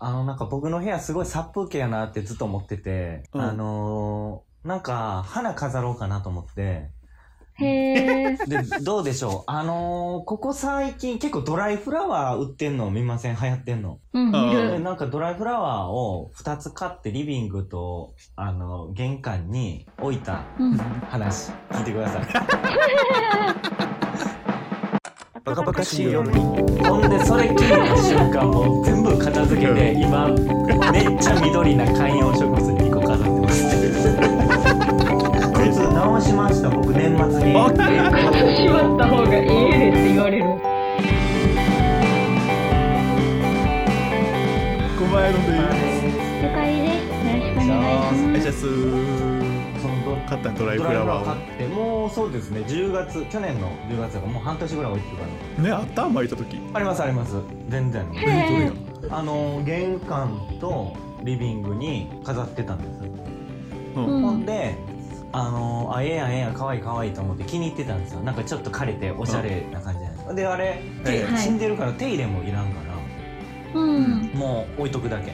[0.00, 6.88] あの、なんか僕の部屋すごい殺風景やなってずっと思ってて、うんあのーなんか花飾ろうかなと思って、
[7.56, 8.36] へえ。
[8.48, 9.50] で、どうでしょう？
[9.50, 13.36] あのーここ最近結構ドライフラワー売ってんの見ません？
[13.38, 14.00] 流行ってんの？
[14.14, 14.80] うん、あ見でる。
[14.80, 20.78] なんかドライフラワーを2つ買ってリビングと、あの、玄関に置いたうん。
[21.10, 22.26] 話、聞いてください。
[25.44, 26.36] バカバカしい夜ほ
[27.06, 27.66] んで、それ聞いた
[27.98, 30.26] 瞬間、もう全部片付けて、今、
[30.90, 33.62] めっちゃ緑な観葉植物2個飾ってます。
[35.52, 37.54] 靴直しました、僕、年末に。
[37.58, 37.74] あし
[38.70, 40.44] まった方がいいですって言われる。
[40.44, 40.58] こ
[45.12, 45.52] まえので
[46.40, 47.04] 了解です。
[47.28, 47.68] よろしくお願
[48.32, 48.64] いします。
[50.42, 56.08] 買ったドライフドラワーフラワー買って、もうそうですね、10月、去年の10月だからもう半年ぐらい置いてるかをねあった？
[56.08, 56.60] 巻いた時な。
[56.74, 57.34] あります、あります。
[57.68, 58.04] 全然。
[59.10, 62.88] あの、玄関とリビングに飾ってたんです。
[63.96, 64.74] うんうんほんで、
[65.32, 68.20] あのあ、ええやんええやん、かわいいかわいいと思って気に入ってたんですよ。
[68.20, 70.34] なんかちょっと枯れておしゃれな感じじゃないですか。
[70.34, 72.80] で、あれ、手はい死んでるから手入れもいらんか
[73.74, 74.30] ら、うん。
[74.34, 75.32] もう置いとくだけ。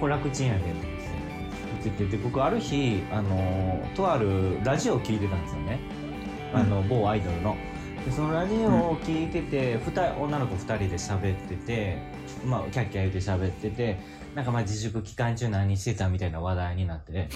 [0.00, 0.60] これ楽ちんやで。
[1.78, 5.80] って言ってて、僕ある日、あのとあるラジオを聞いてたんですよね。
[6.52, 7.56] あの、某アイドルの。
[8.04, 11.98] でそのラジオを聞いてて、二人女の子2人で喋ってて、
[12.44, 13.98] まあ、キャッキャ言って喋ってて、
[14.34, 17.28] なんかまあ自粛期間中何してたみたいな話題になってて、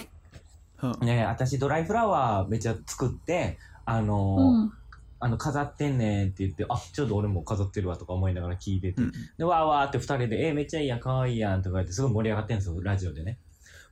[0.83, 4.73] うんね私ドライフラワーめっちゃ作って、あのーうん。
[5.21, 13.39] あの、飾ってんねんって言って、あ、ちょうど俺も飾ってるわとか思いながら聞いてて、うんで、わーわーって二人で、えめっちゃいいやん、かわいいやんとか言って、すごい盛り上がってんですよ、ラジオでね。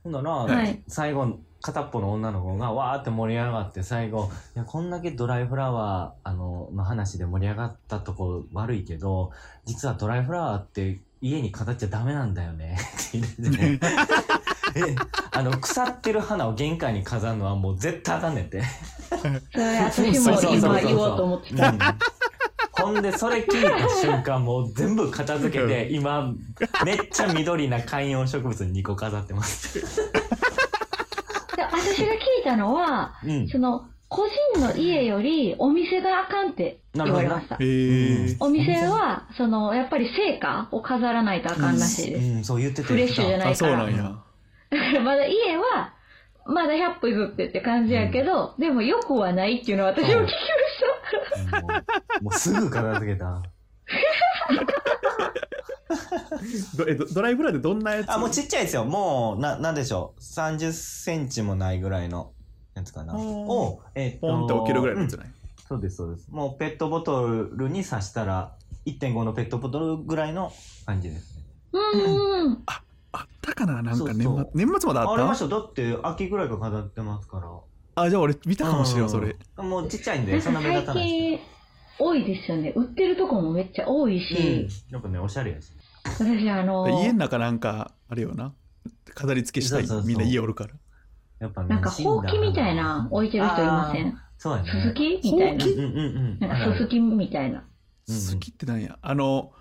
[0.03, 9.31] ほんなら、はい最後、片っぽの女の子がわーって盛り上がって、最後、いや、こんだけドライフラワー、あの、の話で盛り上がったとこ悪いけど、
[9.63, 12.77] 実はドライフラワーって家に飾っちゃダメなんだよね、
[13.09, 13.79] って言ってて。
[14.75, 14.95] え、
[15.31, 18.61] あの、腐ってる花を玄関に飾るのはもう絶対あかんねんって。
[19.91, 21.69] それ私も今言おうと思ってた。
[21.69, 21.79] うん
[22.73, 26.33] ほんで、それ聞いた瞬間、もう全部片付けて、今、
[26.83, 29.79] めっちゃ緑な観葉植物に2個飾ってます。
[31.55, 33.47] で私が聞いたのは、うん。
[33.47, 37.57] その、個人の家よりお店があかんって言われましたへ。
[37.61, 42.27] えお店は、その、やっぱり成果を飾らないとあかんらしいです。
[42.27, 42.83] うん、そう言ってて。
[42.83, 44.03] フレッシュじゃないあそうなんや
[44.69, 45.93] だからまだ家は、
[46.45, 50.33] まだ100歩譲ってって感じやけど、でも良くはないっていうのは私も聞きまし
[52.21, 53.41] もうすぐ片付けた。
[56.77, 58.11] どえドドライフラワーでどんなやつ？
[58.11, 58.85] あ、もうちっちゃいですよ。
[58.85, 60.21] もう、な、なんでしょう。
[60.21, 62.31] 30センチもないぐらいの
[62.73, 63.15] やつかな。
[63.15, 64.27] を、えっと。
[64.27, 65.33] ポンって置けるぐらいのやつうんじゃない
[65.67, 66.27] そうです、そうです。
[66.29, 68.55] もうペットボトルに刺したら、
[68.85, 70.51] 1.5のペットボトルぐらいの
[70.85, 71.43] 感じですね。
[71.71, 71.79] た。
[71.79, 72.63] うんうん。
[72.65, 72.81] あ
[73.23, 73.81] ったかな？
[73.81, 77.47] なんか年そうそう末年末まであっありましたただって秋ぐらいから飾ってますから。
[77.95, 79.69] あじゃあ俺見たかもしれんそれうん。
[79.69, 81.39] もうちっちゃいんで、そんな目立最たない
[81.99, 82.73] 多いですよね。
[82.75, 84.93] 売ってるとこもめっちゃ多いすし、うん。
[84.93, 85.71] やっぱね、おしゃれやし。
[86.05, 88.53] 私あの、家の中なんかあれよな。
[89.13, 90.05] 飾り付けしたい。
[90.05, 90.71] みんな家おるから。
[91.39, 94.17] やっぱね、なんかほうきみたいな置いてる人いません？
[94.37, 94.71] そうやね。
[94.71, 95.65] すすきみたいな。
[95.65, 95.71] ほ。
[95.71, 96.39] うんうんうん。
[96.39, 97.59] なんかすすきみたいな。
[97.59, 97.63] うん
[98.15, 98.97] 好きってなんや？
[99.01, 99.51] あの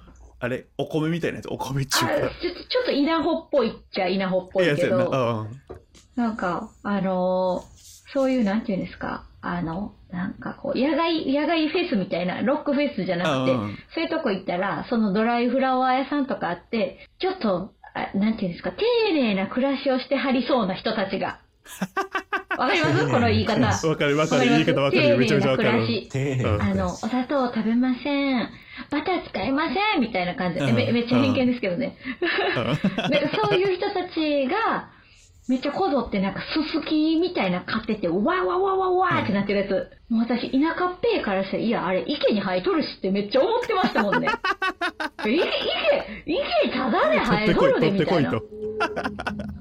[0.41, 1.49] あれお米みたいなやつ？
[1.49, 2.13] お米あ中華。
[2.13, 5.05] ちょっとちょっと稲穂っぽいっちゃ稲穂っぽいやつやな。
[5.05, 5.83] けど、うん。
[6.17, 7.73] なんか、あのー
[8.13, 18.85] そういう、なんていうんですか、あの、なんかこう、野外、野外フェスみたいな、ロックフェスじゃなくて、うんそういうとこ行ったら、そのドライフラワー屋さんとかあって、ちょっと、あなんていうんですか、丁
[19.15, 21.41] 寧な暮らしをしてはりそうな人たちが。
[22.59, 23.09] わかります？
[23.11, 23.61] この言い方。
[23.61, 24.49] わかるわかる。
[24.49, 25.09] 言い方わかる。
[25.09, 25.71] よめちゃめちゃわかる。
[25.71, 26.09] 丁寧な暮らし。
[26.11, 26.45] 丁寧。
[26.45, 26.63] うん。
[26.63, 28.49] あの、お砂糖食べません。
[28.91, 30.75] バター使いませんみたいな感じで、うん。
[30.77, 31.97] めめっちゃ偏見ですけどね。
[33.49, 34.89] そういう人たちが、
[35.49, 39.91] めっちゃ小僧ってなんかすすきみたいな買ってて、わわわわわーってなってるやつ。
[40.13, 44.29] もう私、田舎っぺーからしたら、いや、あれ、池に生えとるしってめっちゃ思ってましたもんね。
[45.25, 45.41] 池、池、
[46.27, 48.31] 池ただで生えとるでみたいな。
[48.31, 48.43] 取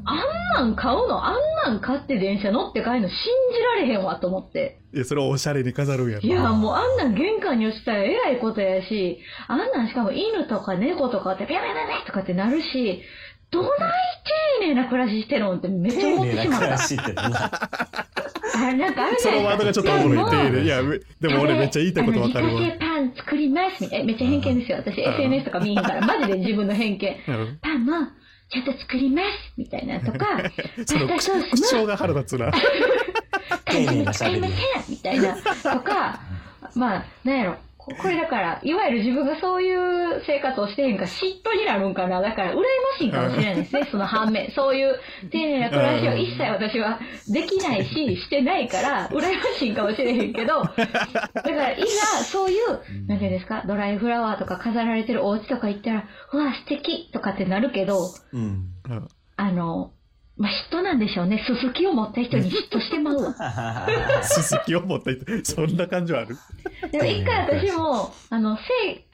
[0.03, 0.13] あ
[0.61, 1.25] んなん買うの？
[1.25, 3.17] あんなん買って電車乗って帰るの信
[3.53, 4.79] じられへんわと思って。
[4.93, 13.01] いやそれをおしゃれに飾るんやろいや、もうあんなん玄関に落ちたらえらいことやし、あんなんしかも犬とか猫とかってピャピャピャピャとかってなるし、
[13.51, 13.71] どない
[14.59, 16.67] 丁寧な暮らししてるのってめっちゃ思ってしまった。
[18.53, 19.31] あれなんかあるじそ。
[19.31, 24.05] のワードがちょっとおもろい丁寧いいやめでも俺めっちゃ言いたいことわかるわパン作りますみたいな。
[24.05, 24.77] めっちゃ偏見ですよ。
[24.77, 27.15] 私 SNS とか見んから、マジで自分の偏見。
[27.27, 27.93] うんパンも
[28.51, 30.25] ちゃんと作りますみたいなとか、
[30.85, 31.31] その口
[31.69, 32.51] 調が腹立つな
[33.63, 34.57] 漢字も使いません
[34.89, 36.19] みたいなとか、
[36.75, 42.21] まあ、なんやろ、ここれだから、いわゆる自分がそういう生活をしてへんから嫉妬になるんかな。
[42.21, 42.61] だから、羨ま
[42.99, 44.51] しいんかもしれないですね、 その反面。
[44.51, 44.99] そういう
[45.31, 51.85] 丁寧な暮らしを一切私はできないし、してないから、羨ましいんかもしれへんけど、だから、いざ、
[52.23, 57.97] そういう、なんていうんですか、ドライフラワーとか飾られてるお家とか行ったら、うわ、素敵とかってなるけど、
[58.31, 58.41] うん。
[58.89, 59.07] うん
[59.37, 59.91] あの、
[60.41, 61.37] まあ、嫉妬なんでしょうね。
[61.45, 64.23] すすきを持った人に嫉妬してまうわ。
[64.23, 66.35] すすきを持っていて、そんな感じはある？
[66.91, 68.61] でも一回私も、あの、成、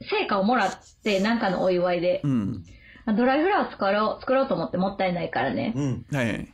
[0.09, 0.71] 成果をもらっ
[1.03, 2.63] て、なんかのお祝いで、うん。
[3.17, 5.73] ドライフラワー作ろう、作ろうと思ってもったいないからね。
[5.75, 6.05] うん。
[6.13, 6.53] はいはい。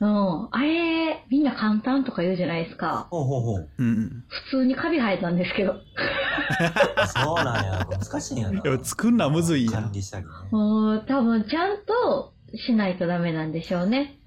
[0.00, 0.48] うん。
[0.52, 3.08] あれ、みんな簡単とか言うじゃないですか。
[3.10, 3.68] ほうほうほう。
[3.78, 4.24] うん。
[4.50, 5.74] 普通にカビ生えたんですけど。
[7.06, 7.86] そうなんや。
[7.90, 8.62] 難しいんやな。
[8.84, 9.82] 作んのはむずいやん。
[9.84, 10.30] 管理したりね。
[10.52, 10.56] う
[10.98, 14.18] ん、多分ちゃんとしないとダメなんでしょうね。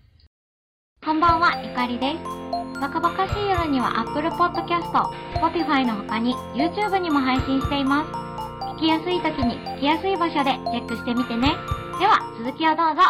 [1.04, 2.24] こんばんは、ゆかりです。
[2.80, 4.92] バカバカしい夜には Apple Podcast、
[5.36, 8.12] Spotify の他に YouTube にも配信しています。
[8.76, 11.48] 聞きやすい時に聞きやすい場所でチェックしてみてね。
[12.00, 13.02] では、続きをどうぞ。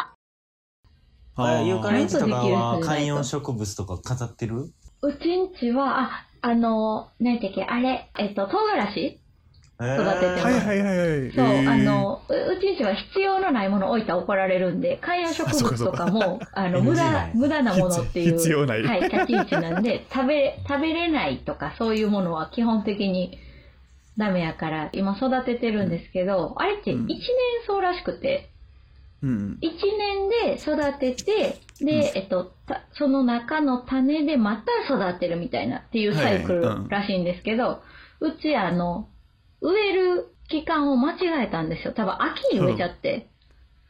[1.40, 4.72] えユーカリンチとかは観葉植物とか飾ってる？
[5.02, 9.20] うちんちは、あ、あの、何だっけ、あれ、えっと、唐辛子
[9.80, 10.46] 育ててます。
[10.46, 11.32] はいはいはいはい。
[11.32, 11.70] そう、えー。
[11.70, 18.84] あ、の、ううちんちは必要のないもの置いたら怒られるんで、観葉植物とかも、 あの、無駄無駄なものっていう、必要ない。
[18.84, 23.38] はい、立ち位置なんで、 食べ、食べれないとか、そういうものは基本的に
[24.18, 27.06] ダメやから、今育ててるんですけど、あれってうん。
[27.06, 27.26] 一年
[27.68, 28.50] 草らしくて、
[29.22, 29.58] うん。
[29.62, 37.82] 一年で育てて、で、えっと、たその中の種でまた育てるみたいなっていうサイクルらしいんですけど、
[38.20, 39.08] うちあの、
[39.62, 41.94] 植える期間を間違えたんですよ。
[41.94, 43.28] 多分秋に植えちゃって。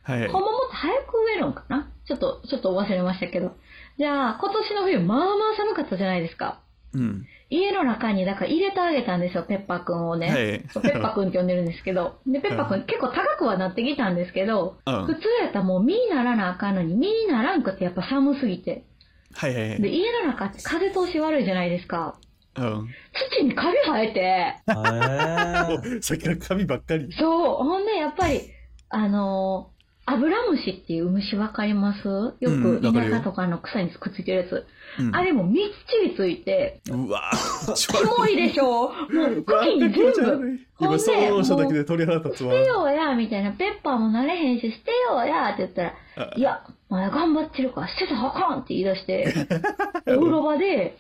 [0.04, 0.42] はいはいほん。
[0.42, 1.92] まもっと早く植えるんかな？
[2.08, 3.52] ちょっと、ちょっと忘れましたけど。
[3.98, 5.28] じゃあ、今年の冬、まあまあ
[5.58, 6.62] 寒かったじゃないですか。
[6.94, 7.25] うん。
[7.50, 10.28] 家の中に、だから入れてあげたんですよ、ペッパーくんをね。
[10.28, 12.20] はいそうペッパーくんって呼んでるんですけど。
[12.25, 18.86] で、ペッパーくん結構高くはなってきたんですけど、うん普通やったらもう実にならなあかんのに、実にならんくてやっぱ寒すぎて。
[19.34, 19.81] はいはいはい。
[19.81, 22.16] で、家の中って風通し悪いじゃないですか。
[22.57, 22.88] うん。
[23.39, 27.12] 土にカビ生えて、へーおさっきから髪ばっかり。
[27.13, 28.42] そう、ほんでやっぱり、
[28.89, 29.77] あのー
[30.09, 32.07] アブラムシっていう虫わかります？
[32.07, 34.65] ようんくわかるよ田舎とかの草にくっついてるやつ。
[35.00, 37.75] うんあれもみっちりついて、うわぁ。
[37.75, 38.63] キモいでしょ？
[38.63, 38.92] も
[39.38, 40.60] う茎に全部。
[40.75, 42.65] ほん今、で想像しただけで鳥肌立つわ捨て。
[42.68, 43.51] ようや、みたいな。
[43.51, 49.33] ペッパーもなれへんし、捨てようや、って言ったら、あいや、まだ頑張ってるから捨てたらあかんって言い出して、
[50.07, 50.98] お風呂場で、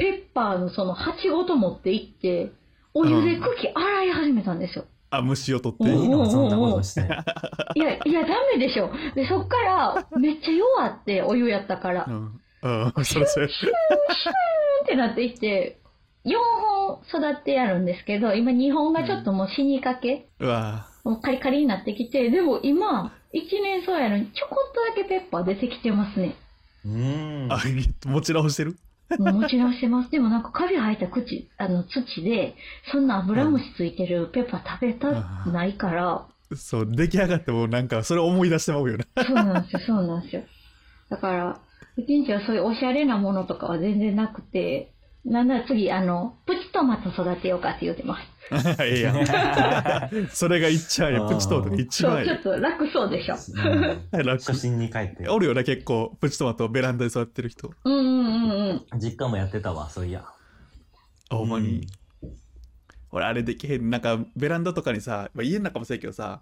[0.00, 2.52] ペッパーのその鉢ごと持って行って、
[2.94, 4.86] お湯で茎洗い始めたんですよ。
[5.10, 5.84] あ、虫を取って。
[5.84, 7.02] うんいいのそんなことして。
[7.74, 8.90] いや、いや、ダメでしょ。
[9.14, 12.06] で、そっから、めっちゃ弱って、お湯やったから。
[12.08, 12.40] うっん。
[12.62, 12.68] う
[13.00, 13.48] ん、それそれ。
[14.86, 15.78] てなっていって、
[16.24, 26.36] 4本育ってやるんですけど、今2本がちょっともう死にかけ、うわもうカリカリになってきて、でも今、1年そうやのに、ちょこっとだけペッパー出てきてますね。
[26.84, 27.52] うーん。
[27.52, 27.58] あ、
[28.06, 28.76] 持ち直してる？
[29.18, 30.10] 持ち直してます。
[30.10, 32.54] でもなんかカビ生えた口、あの土で、
[32.92, 35.08] そんなアブラムシついてるペッパー食べた
[35.44, 36.26] くないから、
[36.56, 39.24] そう、出来上がってもなんか、それ思い出してまうよな。
[39.24, 40.42] そうなんですよ、そうなんですよ。
[41.08, 41.60] だから、
[41.96, 44.92] うちんちはそういうおしゃれなものとかは全然なくて、
[45.24, 48.22] なんなら次、あの、プチトマト育てようかって言ってます。
[48.82, 50.28] ええやん。
[50.32, 51.20] それが一番や。
[51.28, 52.54] プチトマトが一そう、番やちょっ。
[52.54, 53.34] と楽そうでしょ。
[54.14, 55.28] うん楽初心に帰って。
[55.28, 56.16] おるよな、結構。
[56.20, 57.70] プチトマトをベランダで育ってる人。
[57.84, 58.98] うんうんうんうん。
[58.98, 60.24] 実家もやってたわ、そういや。
[61.28, 61.86] あほんまに。
[63.12, 63.90] 俺、あれできへん。
[63.90, 66.40] なんか、ベランダとかにさ、まあ、家の中もそうやけどさ、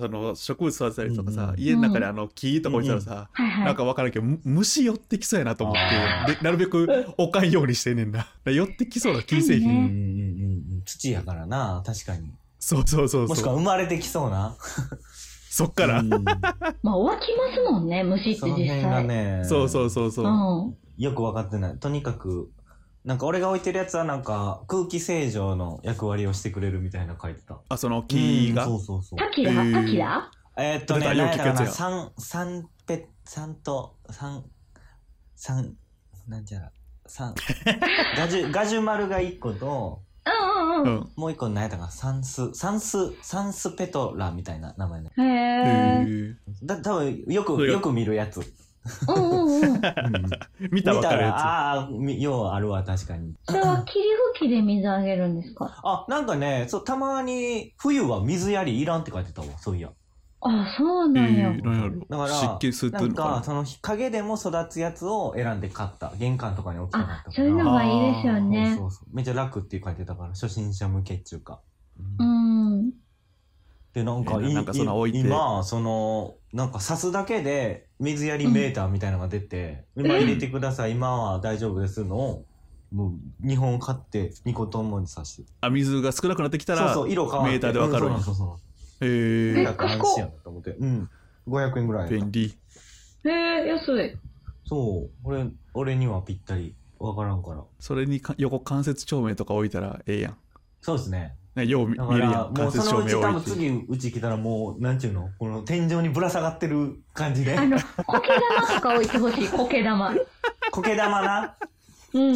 [0.00, 3.64] その植物育てたりとかさ、うんうん家の中であの木とか置いてたらさ、はいはい。
[3.66, 8.26] なんかわからんけど、む虫寄ってきそうやなと思あって、でなるべく置かんようにしてんねんな。
[8.50, 9.62] 寄ってきそうな気せえへん。
[9.62, 10.82] 確かにねうんうんうんうん。
[10.84, 12.30] 土やからな、確かに。
[12.58, 13.54] そうそうそうもしくそう。
[13.54, 14.56] は生まれてきそうな。
[15.50, 16.00] そっから。
[16.00, 16.08] うん
[16.82, 19.08] まあ、湧きますもんね、虫ってその実辺が際。
[19.08, 20.26] ね、そうそうそうそう。
[20.26, 20.76] うん。
[20.96, 21.78] よく分かってない。
[21.78, 22.50] とにかく、
[23.04, 27.58] なんか俺が置いてるやつはなんか空気清浄の役割をしてくれるみたいな書いてた。
[27.68, 28.66] あ、その木が？
[28.66, 28.78] うん。
[28.78, 29.18] そうそうそう。
[29.18, 29.52] タキラ？
[29.52, 30.30] えータキラ？
[30.58, 34.44] えーっとね、何やったかな、三、三ペ、三と、三、
[35.34, 35.74] 三、
[36.28, 36.72] なんちゃら、
[37.06, 37.34] 三、
[38.16, 40.96] ガジュ、 ガジュマルが一個と、うんうんうん。
[40.98, 41.12] うん。
[41.16, 45.10] もう一個何やったかな、サンス、サンス、サンスペトラみたいな名前ね。
[45.16, 46.04] へへえ。
[46.04, 48.40] ーだ、多分よく、よく見るやつ。
[49.08, 50.38] うんうんうん。
[50.72, 53.34] 見たらわかるやああー、みようあるわ、確かに。
[53.44, 55.80] それは霧吹きで水あげるんですか？
[55.84, 59.92] あ、なんかね、そう、たまに、冬は水やりいらんって書いてたわ、そういや。
[60.40, 61.50] あ、そうなんや。
[61.50, 71.60] えー、なんやろだから湿気吸ってなんるのかなかその影でも育つやつを選んで買った玄関とかに置きたかったからあそういうのがいいですよねそうそうそうめっちゃ楽って書いてたから初心者向けっていうか、
[71.98, 72.39] ううんん。
[73.92, 75.18] でなんかなんかその置いて。
[75.18, 82.44] 今そのなんか刺すだけで水やりメーターみたいなのが出て、今入れてください今は大丈夫ですのを
[82.92, 85.52] もう2本買って2個ともに刺して。
[85.60, 87.50] あ水が少なくなってきたそうらそう色変わって。
[87.52, 88.16] メーターでわかるんや。
[88.16, 88.58] うんそうそうそう
[89.02, 90.70] えー、だから安心やなと思って。
[90.72, 91.10] うん。
[91.48, 92.54] 500円ぐらい便利。
[93.24, 94.16] へえ、安い。
[94.66, 95.10] そう。
[95.24, 96.74] 俺俺にはぴったり。
[96.98, 97.64] わからんから。
[97.78, 100.36] それにか横間接照明とか置いたらええやん。
[100.82, 102.52] そうですねねよう見だから見るやん。
[102.56, 107.58] もうそのうち多分次うち来たらもうなんちゅうのこの天井にぶら下がってる感じで。
[107.58, 110.14] あの、 苔玉とか置いてほしい、苔玉。
[110.70, 111.56] 苔玉な。
[112.14, 112.34] うん。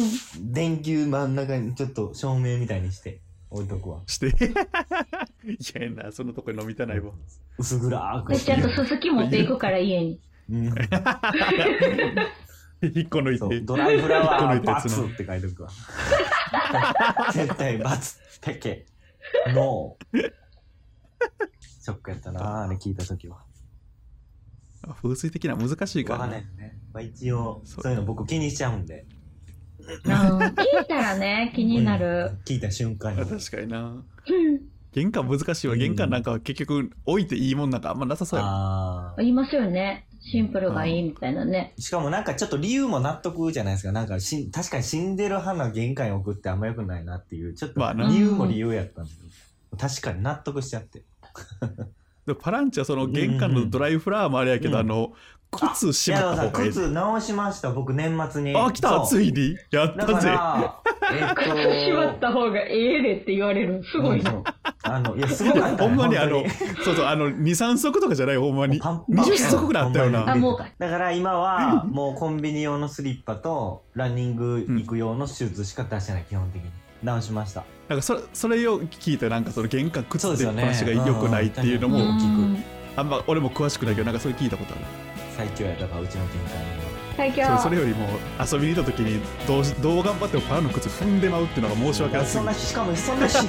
[0.51, 4.01] 電球真ん中にちょっと照明みたいにして置いとくわ。
[4.07, 4.27] して。
[5.45, 7.11] いやなそんなとこに飲みたないわ。
[7.57, 8.51] 薄暗くで、して。
[8.51, 10.19] ちゃんとすすき持っていくから、家に。
[10.49, 10.75] うん。
[12.81, 14.73] 一個抜いそうてドライフラワーこのやつの。
[14.73, 15.69] バツって書いとくわ。
[17.33, 18.85] 絶対バツペケ
[19.53, 20.31] ノー
[21.81, 23.43] ショックやったなあれ聞いた時は。
[24.87, 27.91] あ風水的な難しいかわからんなないね、まあ、一応そう。
[27.91, 29.05] いうの僕気にしちゃうんで。
[29.79, 30.11] うん。
[30.11, 30.55] 聞い
[30.87, 32.37] たらね、気になる。
[32.45, 33.21] 聞いた瞬間に。
[33.21, 33.79] あ確かにな。
[33.81, 34.05] うん。
[34.95, 40.07] 玄関難しいわうん玄関なんかは結局置いていいもんなんかあんまなさそうやもんあー言いますよね。
[40.21, 41.73] シンプルがいいみたいなね。
[41.77, 43.91] しかもなんかちょっと理由も納得じゃないですか。
[43.91, 51.03] なんかし確かに死んでる花玄関に置くってあんま良くないなっていう、ちょっとまあな理由も理由やったんですけど、確かに納得しちゃって。
[52.25, 55.13] でパランチはその玄関のドライフラワーもあれやけど、うんあの
[55.55, 56.69] 靴しまった方がいい。
[56.69, 58.55] 靴直しました、僕年末に。
[58.55, 59.55] あ来たついに？
[59.71, 60.81] やっだかたぜら、
[61.13, 61.45] えっと、靴
[61.85, 63.83] しまった方がええでって言われる。
[63.83, 64.21] すごい
[64.83, 66.49] あの、いや、すごかった、ほんまにあの本
[66.83, 68.37] そうそうあの23足とかじゃない？
[68.37, 68.79] ほんまに。
[68.79, 70.25] パンパン20足ぐらいあったよな。
[70.25, 76.69] だから今は、もうコンビニ用のスリッパと、ランニング行く用のシューズしか出してない、基本的に。
[77.03, 77.63] 直しました。
[77.87, 82.17] なんかそれそれを聞いてなんかその玄関靴そうですよねって話が良くないっていうのも、うん。
[82.17, 84.83] 大きくあんま俺も詳しくないけどなんかそれ聞いたことある
[85.35, 86.95] 最強やったから、うちの玄関には。
[87.17, 87.45] 最強。
[87.45, 88.07] それそれよりも
[88.39, 93.47] 遊びに行った時にどうしどう頑張ってもパラの靴踏んでまうっていうのが申し訳なすぎるそんなしかもそんなしそん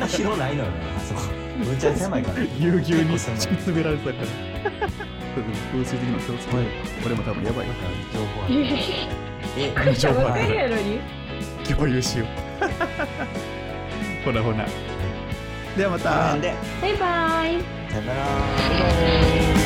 [0.00, 1.20] な広ないのよあそこ。
[1.58, 2.44] むっちゃ狭いから。
[2.44, 3.40] ぎゅうぎゅうに結構狭い。
[3.40, 4.12] 敷き詰められてた。
[4.12, 4.26] から
[5.72, 6.66] 風水的なの気をつけて、はい。
[7.06, 7.66] 俺も多分やばい
[8.12, 8.54] 情報ある。
[9.56, 11.00] えめっちゃばっかりやのに。
[11.68, 12.28] 共有しよう。
[14.24, 14.64] ほなほな
[15.76, 16.10] ではまた。
[16.10, 16.40] バイ
[16.96, 17.62] バイ。
[17.90, 19.57] さよなら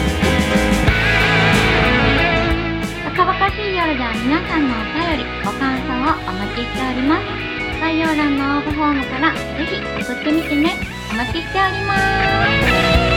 [5.59, 7.23] 感想をお待ちしております。
[7.81, 10.77] 概要欄の応募フォームからぜひ送ってみてね。
[11.13, 11.95] お待ちしておりま
[13.09, 13.12] す。